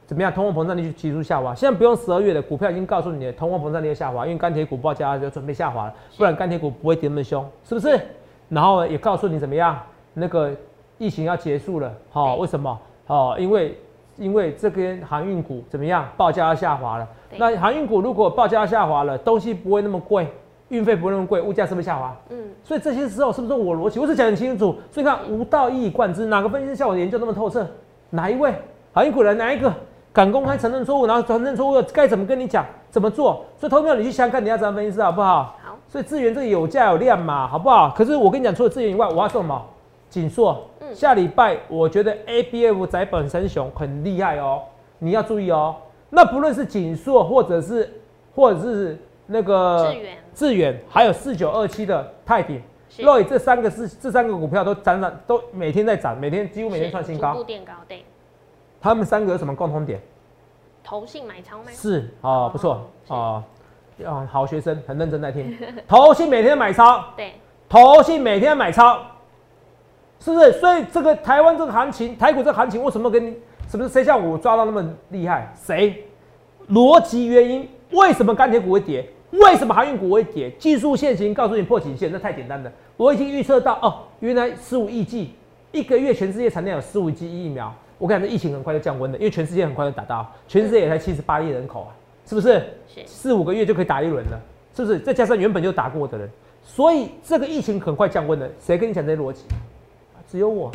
[0.05, 0.29] 怎么样？
[0.29, 1.55] 通货膨胀率就急速下滑。
[1.55, 7.97] 现在不用十二月的股票已经告诉你，通货膨胀率要下滑，因为钢铁股报价就准备下滑了，不然钢铁股不会跌那么凶，是不是？
[8.49, 9.81] 然后也告诉你怎么样，
[10.13, 10.51] 那个
[10.97, 12.77] 疫情要结束了，好、对为什么？
[13.07, 13.77] 哦，因为
[14.17, 17.07] 因为这边航运股怎么样，报价要下滑了。
[17.37, 20.27] 那航运股如果报价要下滑了，东西不会那么贵，
[20.71, 22.15] 运费不会那么贵，物价是不是下滑？
[22.29, 23.99] 嗯，所以这些时候是不是我逻辑？
[23.99, 24.75] 我是讲得很清楚。
[24.89, 27.67] 所以看无道一以贯之，哪个分析师像我研究那么透彻？
[28.09, 28.53] 哪一位？
[28.93, 29.71] 航运股人哪一个
[30.11, 33.45] 敢公开承认错误，然后承认错误该怎么跟你讲，怎么做？
[33.59, 35.55] 所以投票你去想想看，你要怎样分析师好不好？
[35.63, 37.93] 好，所以资源这个有价有量嘛，好不好？
[37.95, 39.61] 可是我跟你讲，除了资源以外，我要送什么？
[40.09, 40.63] 锦硕。
[40.79, 44.59] 嗯下礼拜我觉得 A B F 窄本身熊很厉害哦，
[44.99, 45.73] 你要注意哦。
[46.09, 47.89] 那不论是锦硕，或者是
[48.35, 57.43] 或者是那个智源智远，还有四九二七的泰鼎，是肉眼这三个是这三个股票都涨涨，都每天在涨，每天几乎每天是创新高逐步。
[57.43, 58.03] 垫高，对，
[58.79, 60.01] 他们三个有什么共同点？
[60.83, 61.65] 投信买超吗？
[61.71, 63.43] 是哦，不错是哦，
[64.03, 65.55] 啊，好学生，很认真在听。
[65.87, 67.33] 投信每天买超，对，
[67.69, 68.99] 投信每天买超，
[70.19, 70.53] 是不是？
[70.53, 75.53] 所以这个台湾这个行情，台股这个行情，为什么跟你什么谁像我抓到那么厉害？
[75.55, 76.03] 谁？
[76.69, 79.07] 逻辑原因，为什么钢铁股会跌？
[79.31, 80.51] 为什么航运股会跌？
[80.59, 82.71] 技术线型告诉你破颈线，那太简单了。
[82.97, 85.31] 我已经预测到哦，原来十五亿剂
[85.71, 87.73] 一个月，全世界产量有十五亿剂疫苗。
[87.97, 92.63] 我感觉疫情很快就降温了，因为全世界很快就打到，全世界也才七十八亿人口啊，是不是？
[92.87, 94.41] 是四五个月就可以打一轮了，
[94.75, 94.99] 是不是？
[94.99, 96.29] 再加上原本就打过的人，
[96.63, 98.49] 所以这个疫情很快降温了。
[98.59, 99.43] 谁跟你讲这些逻辑？
[100.29, 100.71] 只有我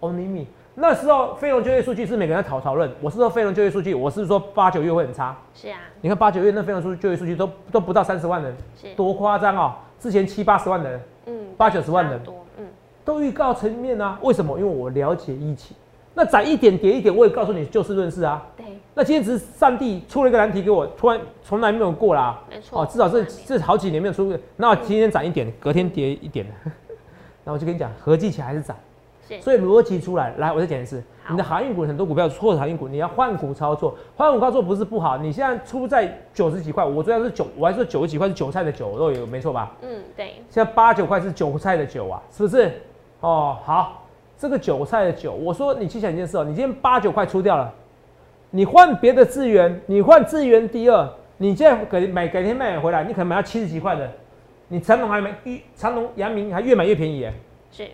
[0.00, 0.44] ，only me。
[0.74, 5.36] 那时候非农就业数据是每个人在讨讨论，我是说非农就业数据，我是说八九月会很差。
[5.54, 8.54] 是啊，你看八九月那非农数就业数据都都不到三十万人，
[8.96, 9.74] 多夸张哦！
[9.98, 12.66] 之前七八十万的人嗯，八九十万人多，嗯，
[13.04, 14.58] 都预告层面啊，为什么？
[14.58, 15.76] 因为我了解疫情。
[16.14, 18.44] 那涨一点跌一点，我也告诉你就事论事啊。
[18.56, 22.40] 对，那今天只是上帝出了一个难题给我，突然从来没有过啦。
[22.48, 24.38] 没错，哦，至少这这好几年没有出过。
[24.56, 26.46] 那今天涨一点，隔天跌一点，
[27.44, 28.76] 然后我就跟你讲，合计起来还是涨。
[29.36, 35.16] 是，所以逻辑出来，来，我再讲一次，好你的航运股很多股票错的航运股，你要换股操作，换股操作不是不好。
[35.16, 39.76] 你现在出在九十几块，我昨天是九，我还说九十几块是韭菜的韭，肉有没错吧？
[39.82, 42.72] 嗯，对，现在八九块是韭菜的韭啊，是不是？
[43.20, 47.72] 哦，好，这个韭菜的韭，我说你去想一件事哦，你今天八九块出掉了，
[48.50, 54.10] 你换别的资源，你换资源第二，你现在改买改天卖回来，你可能买到七十几块的，
[54.68, 57.32] 你长隆还没一长隆、阳明还越买越便宜耶，
[57.70, 57.88] 是，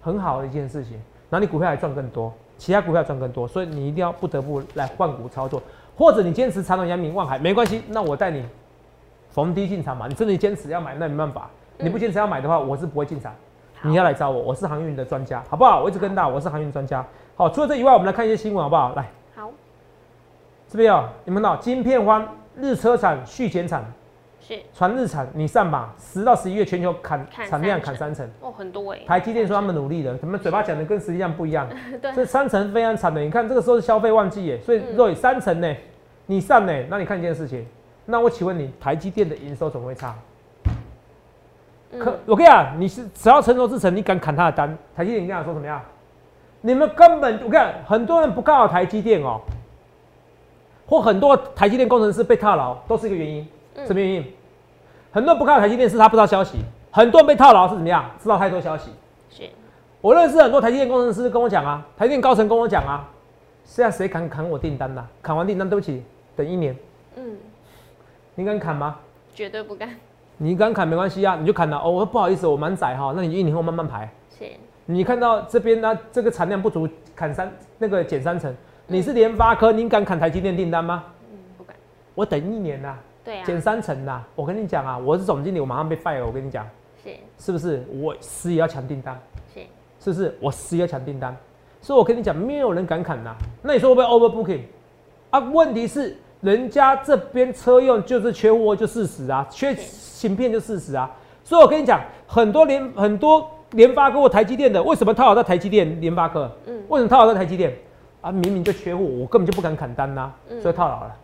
[0.00, 0.92] 很好的一件事情，
[1.28, 5.62] 然后你股票还赚更多，其他股票赚更多，所以你一定要不得不来换股操作，
[5.96, 8.44] 或者你坚持长隆、阳明、望海没关系，那我带你
[9.30, 13.32] 逢低进场嘛，你真的坚持要买，那没办法，嗯你不坚持要买的话，我是不会进场。
[13.82, 15.82] 你要来找我，我是航运的专家，好不好？
[15.82, 17.02] 我一直跟大，我是航运专家。
[17.34, 18.92] 好，除了这以外，我们来看一些新闻，好不好？
[18.94, 19.50] 来，好，
[20.68, 23.82] 这边哦，你们看到晶片荒，日车厂续减产，
[24.40, 28.28] 是传日产，你上吧，十到十一月全球砍砍产量砍三成。
[28.40, 31.68] 哦，很多哎，台积电说他们努力了，他们嘴巴讲的跟实际上不一样。
[32.00, 35.76] 对这三成非常惨的，你看这个时候是消费旺季耶，所以嗯若以三成呢，
[36.26, 37.66] 你上呢，那你看一件事情，
[38.06, 40.14] 那我请问你，台积电的营收怎么会差？
[41.98, 45.80] 可嗯我跟你讲，你是只要成熟制成，你敢砍他的单，台积电你跟他说怎么样？
[46.62, 49.40] 你们根本我跟你讲，很多人不看好台积电哦，
[50.86, 53.46] 或很多台积电工程师被套牢，都是一个原因。
[53.76, 54.24] 嗯什么原因？
[55.12, 56.58] 很多人不看台积电是他不知道消息，
[56.90, 58.10] 很多人被套牢是怎么样？
[58.22, 58.90] 知道太多消息。
[59.28, 59.48] 是
[60.00, 63.08] 我认识很多台积电工程师跟我讲啊，台积电高层跟我讲啊，
[63.64, 66.02] 现在谁敢砍我订单呐、砍完订单，对不起，
[66.36, 66.76] 等一年，
[67.16, 67.36] 嗯，
[68.34, 68.96] 你敢砍吗？
[69.34, 69.88] 绝对不敢，
[70.38, 71.78] 你敢砍没关系啊，你就砍了。
[71.78, 74.08] 哦，我说不好意思，我满载哈，那你一年后慢慢排。
[74.38, 74.44] 是
[74.86, 78.52] 你看到这边呢，这个产量不足，砍三那个减三成，
[78.86, 81.04] 你是联发科，你敢砍台积电订单吗？
[81.30, 81.76] 嗯不敢，
[82.14, 82.96] 我等一年呐、
[83.30, 84.26] 对啊，减三成啦。
[84.34, 86.26] 我跟你讲啊，我是总经理，我马上被 fire。
[86.26, 86.66] 我跟你讲，
[87.04, 87.86] 是是不是？
[87.92, 89.16] 我死也要抢订单。
[89.54, 89.60] 是
[90.00, 90.36] 是不是？
[90.40, 91.36] 我死也要抢订单，
[91.80, 94.62] 所以我跟你讲，没有人敢砍呐、那你说会不会 overbooking
[95.30, 95.38] 啊？
[95.38, 101.08] 问题是人家这边车用就是缺货就事实啊，缺芯片就事实啊。
[101.44, 106.50] 所以我跟你讲，很多联很多联发科或台积电的，为什么套好在台积电、联发科？
[106.66, 107.72] 嗯为什么套好在台积电？
[108.22, 111.16] 啊，明明就缺货，我根本就不敢砍单呐、嗯所以套牢了。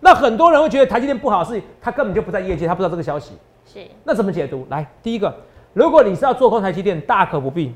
[0.00, 3.32] 那很多人会觉得台积电不好，是他根本就不在业界，他不知道这个消息。
[3.66, 4.66] 是那怎么解读？
[4.70, 5.34] 来，第一个，
[5.74, 7.74] 如果你是要做空台积电，大可不必。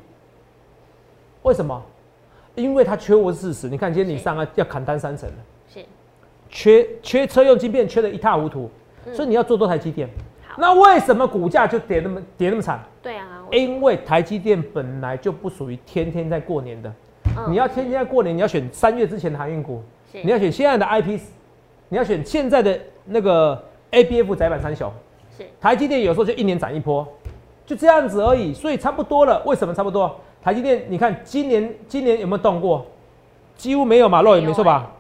[1.42, 1.82] 为什么？
[2.54, 3.68] 因为它缺货是事实。
[3.68, 5.34] 你看今天你上啊要砍单三成了，
[5.72, 5.84] 是，
[6.48, 8.70] 缺缺车用晶片缺的一塌糊涂，
[9.06, 10.08] 嗯所以你要做多台积电。
[10.46, 12.78] 好，那为什么股价就跌那么跌那么惨？
[13.02, 16.92] 对啊，因为台积电本来就不属于天天在过年的，
[17.36, 19.82] 嗯你要天天在过年，你要选三月之前的航运股，
[20.12, 21.18] 你要选现在的 IP，
[21.92, 24.90] 你要选现在的那个 ABF 窄板三雄。
[25.36, 27.06] 是台积电有时候就一年涨一波，
[27.66, 29.42] 就这样子而已，所以差不多了。
[29.44, 30.18] 为什么差不多？
[30.42, 32.86] 台积电，你看今年今年有没有动过？
[33.58, 34.90] 几乎没有嘛，肉也没错吧？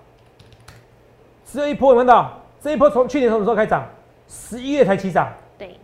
[1.46, 2.30] 只有一波有没有到？
[2.60, 3.86] 这一波从去年从什么时候开始涨？
[4.28, 5.74] 十一月才起涨，对，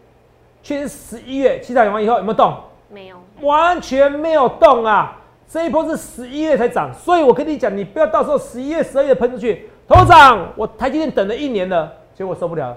[0.62, 2.54] 去年十一月起涨完以后有没有动？
[2.90, 5.18] 没有，完全没有动啊！
[5.48, 9.70] 这一波是十一月才涨，所以我跟你讲，你不要到时候十一月、十二月喷出去。
[9.88, 12.76] 头涨，我台积电等了一年了，结果受不了了，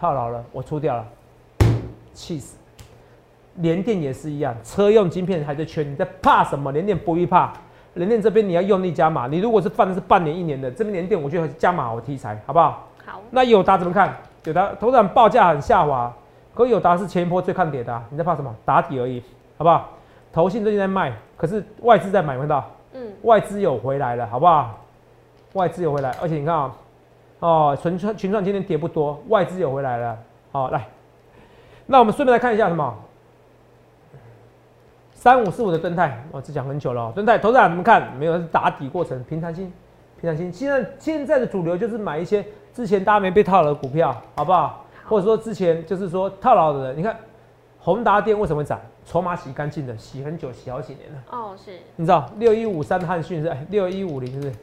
[0.00, 1.06] 套牢了，我出掉了，
[2.12, 2.56] 气死！
[3.58, 6.72] 联电也是一样，车用晶片还在缺，你在怕什么？
[6.72, 7.52] 联电不必怕，
[7.94, 9.28] 联电这边你要用力加码。
[9.28, 12.88] 你如果是放的是半年、一年的，这边联电我觉得加码好题材，好不好？
[13.06, 14.12] 好，那友达怎么看？
[14.42, 16.12] 友达头涨报价很下滑，
[16.52, 18.52] 可友达是前一波最看跌的啊、你在怕什么？
[18.64, 19.22] 打底而已，
[19.56, 19.88] 好不好？
[20.32, 22.68] 投信最近在卖，可是外资在买，看到？
[22.94, 24.79] 嗯，外资有回来了，好不好？
[25.54, 26.74] 外资有回来，而且你看啊、
[27.40, 30.18] 哦，群创群创今天跌不多，外资有回来了。
[30.52, 30.86] 好、来，
[31.86, 32.94] 那我们顺便来看一下什么？
[35.12, 37.12] 三五四五的盾泰，我这讲很久了、哦。
[37.14, 38.16] 盾泰投资者怎么看？
[38.16, 39.72] 没有是打底过程，平常心，
[40.20, 40.52] 平常心。
[40.52, 44.68] 现在现在的主流就是买一些之前大家没被套牢的股票，好不好？
[44.68, 47.16] 好或者说之前就是说套牢的人，你看
[47.78, 48.80] 宏达电为什么会涨？
[49.04, 51.18] 筹码洗干净的，洗很久，洗好几年了。
[51.30, 54.54] 哦，是你知道六一五三的汉讯是六一五零是不是？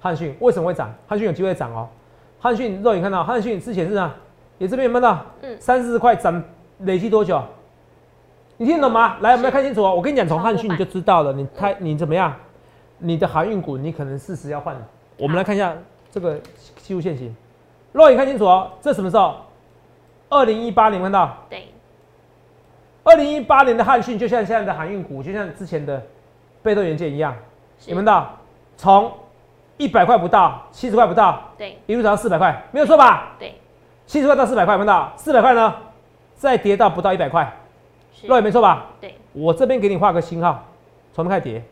[0.00, 0.92] 汉讯为什么会涨？
[1.06, 1.88] 汉讯有机会涨哦。
[2.38, 4.14] 汉讯肉眼看到汉讯之前是啊，
[4.58, 5.26] 也这边有没有看到？
[5.42, 6.42] 嗯三四十块涨
[6.80, 7.42] 累积多久？
[8.58, 9.16] 你听得懂吗？
[9.20, 9.94] 来，我们来看清楚哦。
[9.94, 11.32] 我跟你讲，从汉讯你就知道了。
[11.32, 12.34] 你太你怎么样？
[12.98, 14.76] 你的航运股你可能适时要换。
[15.18, 15.74] 我们来看一下
[16.10, 16.38] 这个
[16.76, 17.34] 技术线型，
[17.92, 18.70] 肉眼看清楚哦。
[18.80, 19.36] 这什么时候？
[20.28, 21.36] 二零一八年看到？
[21.48, 21.68] 对，
[23.04, 26.02] 二零一八年的汉讯就像现在的航运股，就像之前的
[26.62, 27.34] 被动元件一样，
[27.78, 28.30] 是有没有到？
[28.76, 29.12] 从
[29.76, 33.34] 一百块不到，七十块不到，对一路涨到四百块，没有错吧？
[33.38, 33.54] 对，
[34.06, 35.12] 七十块到四百块，有没有到？
[35.16, 35.74] 四百块呢，
[36.34, 37.52] 再跌到不到一百块，
[38.12, 38.86] 是肉眼没错吧？
[39.00, 40.64] 对，我这边给你画个星号，
[41.12, 41.64] 从这边开始跌，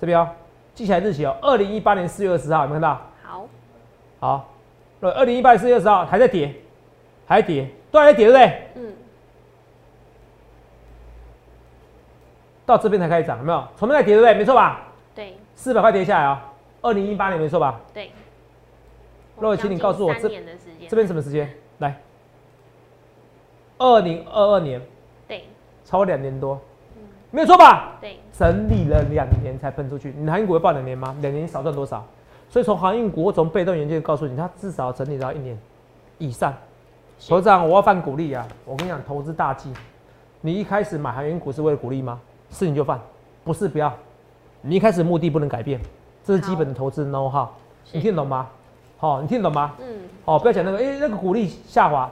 [0.00, 0.28] 这边哦，
[0.74, 3.00] 记起来日期哦，二零一八年四月二十号，有没有看到？
[3.22, 3.48] 好，
[4.18, 4.48] 好，
[5.00, 6.52] 对，二零一八年四月二十号还在跌，
[7.26, 8.68] 还在跌，都还在跌，对不对？
[8.74, 8.92] 嗯，
[12.66, 13.64] 到这边才开始涨，有没有？
[13.76, 14.34] 从头开始跌，对不对？
[14.34, 14.80] 没错吧？
[15.14, 16.42] 对四百块跌下来啊、
[16.82, 17.80] 二零一八年没错吧？
[17.94, 18.10] 对。
[19.40, 20.30] 若伟请你告诉我这的时
[20.78, 21.50] 间，这边什么时间？
[21.78, 22.00] 来，
[23.78, 24.80] 二零二二年，
[25.26, 25.44] 对
[25.84, 26.60] 超过两年多，
[27.30, 27.96] 没有错吧？
[28.00, 31.16] 对整理了两年才喷出去，你航运股会报两年吗？
[31.20, 32.06] 两年你少赚多少？
[32.48, 35.58] 所以从航运股，从被动元件告诉你，它至少整理到一年
[36.18, 36.52] 以上。
[37.18, 38.46] 是所长，我要犯鼓励啊！
[38.64, 39.72] 我跟你讲，投资大忌，
[40.40, 42.20] 你一开始买航运股是为了鼓励吗？
[42.50, 43.00] 是你就犯，
[43.44, 43.92] 不是不要。
[44.60, 45.80] 你一开始目的不能改变，
[46.24, 47.48] 这是基本的投资 know how，
[47.92, 48.46] 你听得懂吗？
[48.96, 49.72] 好、你听得懂吗？
[49.80, 52.10] 嗯，哦，不要讲那个，哎、那个股利下滑，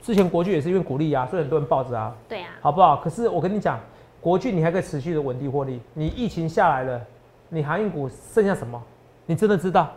[0.00, 2.96] 之前国巨也是因为股利啊，所以很多人抱着啊，对啊，好不好？
[2.96, 3.78] 可是我跟你讲，
[4.20, 5.80] 国巨你还可以持续的稳定获利。
[5.94, 7.00] 你疫情下来了，
[7.48, 8.80] 你航运股剩下什么？
[9.26, 9.88] 你真的知道？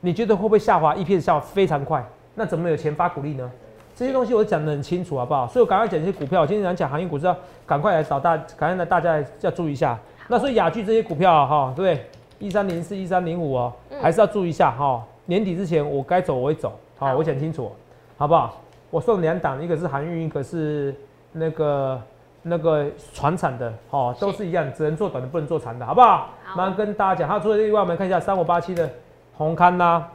[0.00, 3.50] 你觉得会不会下滑一片下滑非常快，那怎么有钱发股利呢？
[3.96, 5.48] 这些东西我讲得很清楚，好不好？
[5.48, 6.42] 所以我赶快讲一些股票。
[6.42, 7.34] 我今天想讲航运股是要
[7.66, 9.98] 赶快来找大，赶快来大家要注意一下。
[10.28, 12.10] 那所以雅聚这些股票哈，对不对？
[12.38, 15.04] 一三零四、一三零五哦，还是要注意一下哈。
[15.26, 17.70] 年底之前我该走我会走，好，我讲清楚，
[18.16, 18.60] 好不好？
[18.90, 20.94] 我送两档，一个是航运，一个是
[21.32, 22.02] 那个
[22.42, 26.30] 那个船产的，哦，都是一样，只能做短的，不能做长的，好不好？
[26.56, 27.28] 马上跟大家讲。
[27.28, 28.88] 它，除了这外，我们看一下三五八七的
[29.36, 30.06] 红勘呐。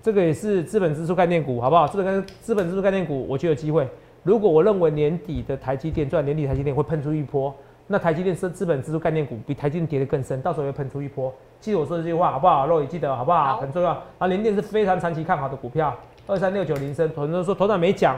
[0.00, 1.86] 这个也是资本支出概念股，好不好？
[1.88, 3.86] 这个跟资本支出概念股，我就有机会。
[4.22, 7.52] 如果我认为年底的台积电赚，年底台积电会喷出一波，
[7.86, 11.32] 那台积电是资本支出概念股，比台积电跌得更深，到时候会喷出一波。
[11.60, 12.66] 记得我说这句话，好不好？
[12.66, 13.56] 肉也记得，好不好？
[13.58, 13.90] 很重要。
[14.18, 15.94] 啊，联电是非常长期看好的股票，
[16.26, 18.16] 二三六九零升，很多人说头长没讲，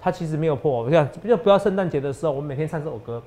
[0.00, 0.82] 它其实没有破。
[0.82, 3.22] 我讲，就不要圣诞节的时候，我们每天唱这首歌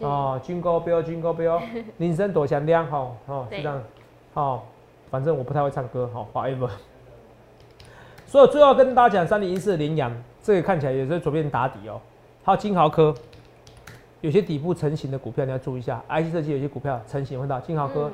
[0.00, 1.60] 哦，军高标，军高标，
[1.96, 3.82] 铃声多响亮，好，哦，是这样，
[4.34, 4.66] 好，
[5.10, 6.70] 反正我不太会唱歌，好，whatever。
[8.26, 12.00] 所以最后跟大家讲，三零一四的羚羊，这个看起来也是左边打底哦。
[12.44, 13.12] 还有金豪科，
[14.20, 16.00] 有些底部成型的股票你要注意一下。
[16.08, 18.10] IC 设计有些股票成型，会到金豪科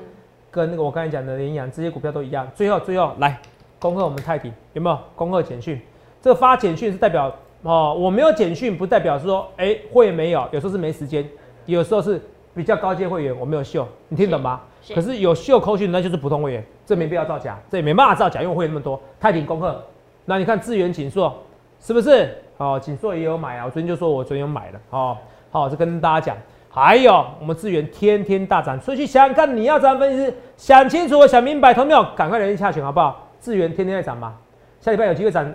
[0.54, 2.48] 跟那个我刚才讲的羚羊这些股票都一样。
[2.54, 3.36] 最后最后来
[3.80, 5.80] 恭贺我们泰鼎，有没有恭贺简讯？
[6.22, 11.28] 这个发简讯是代表哦，我没有简讯不代表说哎会员没有，有时候是没时间，
[11.66, 12.22] 有时候是
[12.54, 14.60] 比较高阶会员我没有秀，你听懂吗？
[14.94, 19.00] 可是有秀扣讯那就是普通会员，这没必要造假，这也没办法造假，因为会员那么多。
[19.18, 19.82] 泰鼎恭贺。
[20.24, 21.34] 那你看智源锦硕
[21.80, 22.36] 是不是？
[22.58, 23.64] 哦，锦硕也有买啊。
[23.64, 24.80] 我昨天就说我昨天有买了。
[24.90, 25.16] 哦，
[25.50, 26.36] 好，这跟大家讲。
[26.74, 30.34] 还有我们智源天天大涨，所以去想看，你要怎样分析？
[30.56, 32.04] 想清楚，想明白，同没有？
[32.16, 33.28] 赶快联系下群好不好？
[33.40, 34.34] 智源天天在涨嘛，
[34.80, 35.48] 下礼拜有机会涨。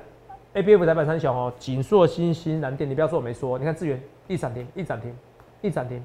[0.54, 3.60] A B F 台板三小哦，锦硕、新兴、蓝电，你不要说我没说。
[3.60, 5.14] 你看智源一涨停，一涨停，
[5.60, 6.02] 一涨停。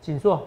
[0.00, 0.46] 锦硕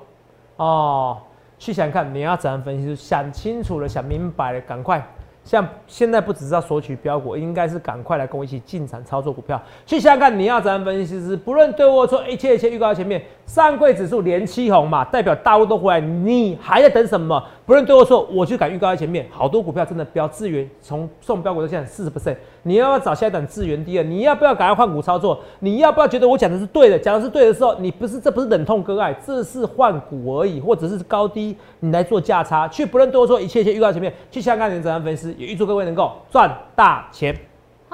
[0.56, 1.18] 哦，
[1.60, 2.96] 去想看，你要怎样分析？
[2.96, 5.06] 想清楚了，想明白了，赶快。
[5.44, 9.62] 像现在不只是要索取标股，应该是赶快来跟我一起进场操作股票。
[9.86, 11.38] 去想想看，你要怎样分析师？
[11.38, 13.22] 不论对或错，一切一切预告在前面。
[13.46, 17.42] 上柜指数连七红嘛，代表大户都回来，你还在等什么？
[17.64, 19.26] 不论对或错，我就敢预告在前面。
[19.30, 22.36] 好多股票真的标资源，从送标股到现在四十 percent。
[22.64, 24.04] 你要不要找下一档资源第二？
[24.04, 25.40] 你要不要赶快换股操作？
[25.60, 26.98] 你要不要觉得我讲的是对的？
[26.98, 32.68] 讲的是对的时候，你不是这不是忍痛割爱，这是换股而已，或者是高低你来做价差。
[32.68, 34.12] 去不论对或错，一切一切预告前面。
[34.32, 35.36] 去想想看，你怎样分析？
[35.38, 37.36] 也预祝各位能够赚大钱。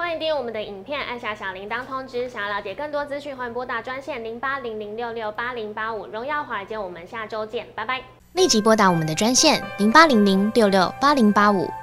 [0.02, 2.28] 欢迎订阅我们的影片，按下小铃铛通知。
[2.28, 6.08] 想要了解更多资讯，欢迎拨打专线零八零零六六八零八五。
[6.08, 8.02] 荣耀华尔街，我们下周见，拜拜。
[8.32, 11.70] 立即拨打我们的专线零八零零六六八零八五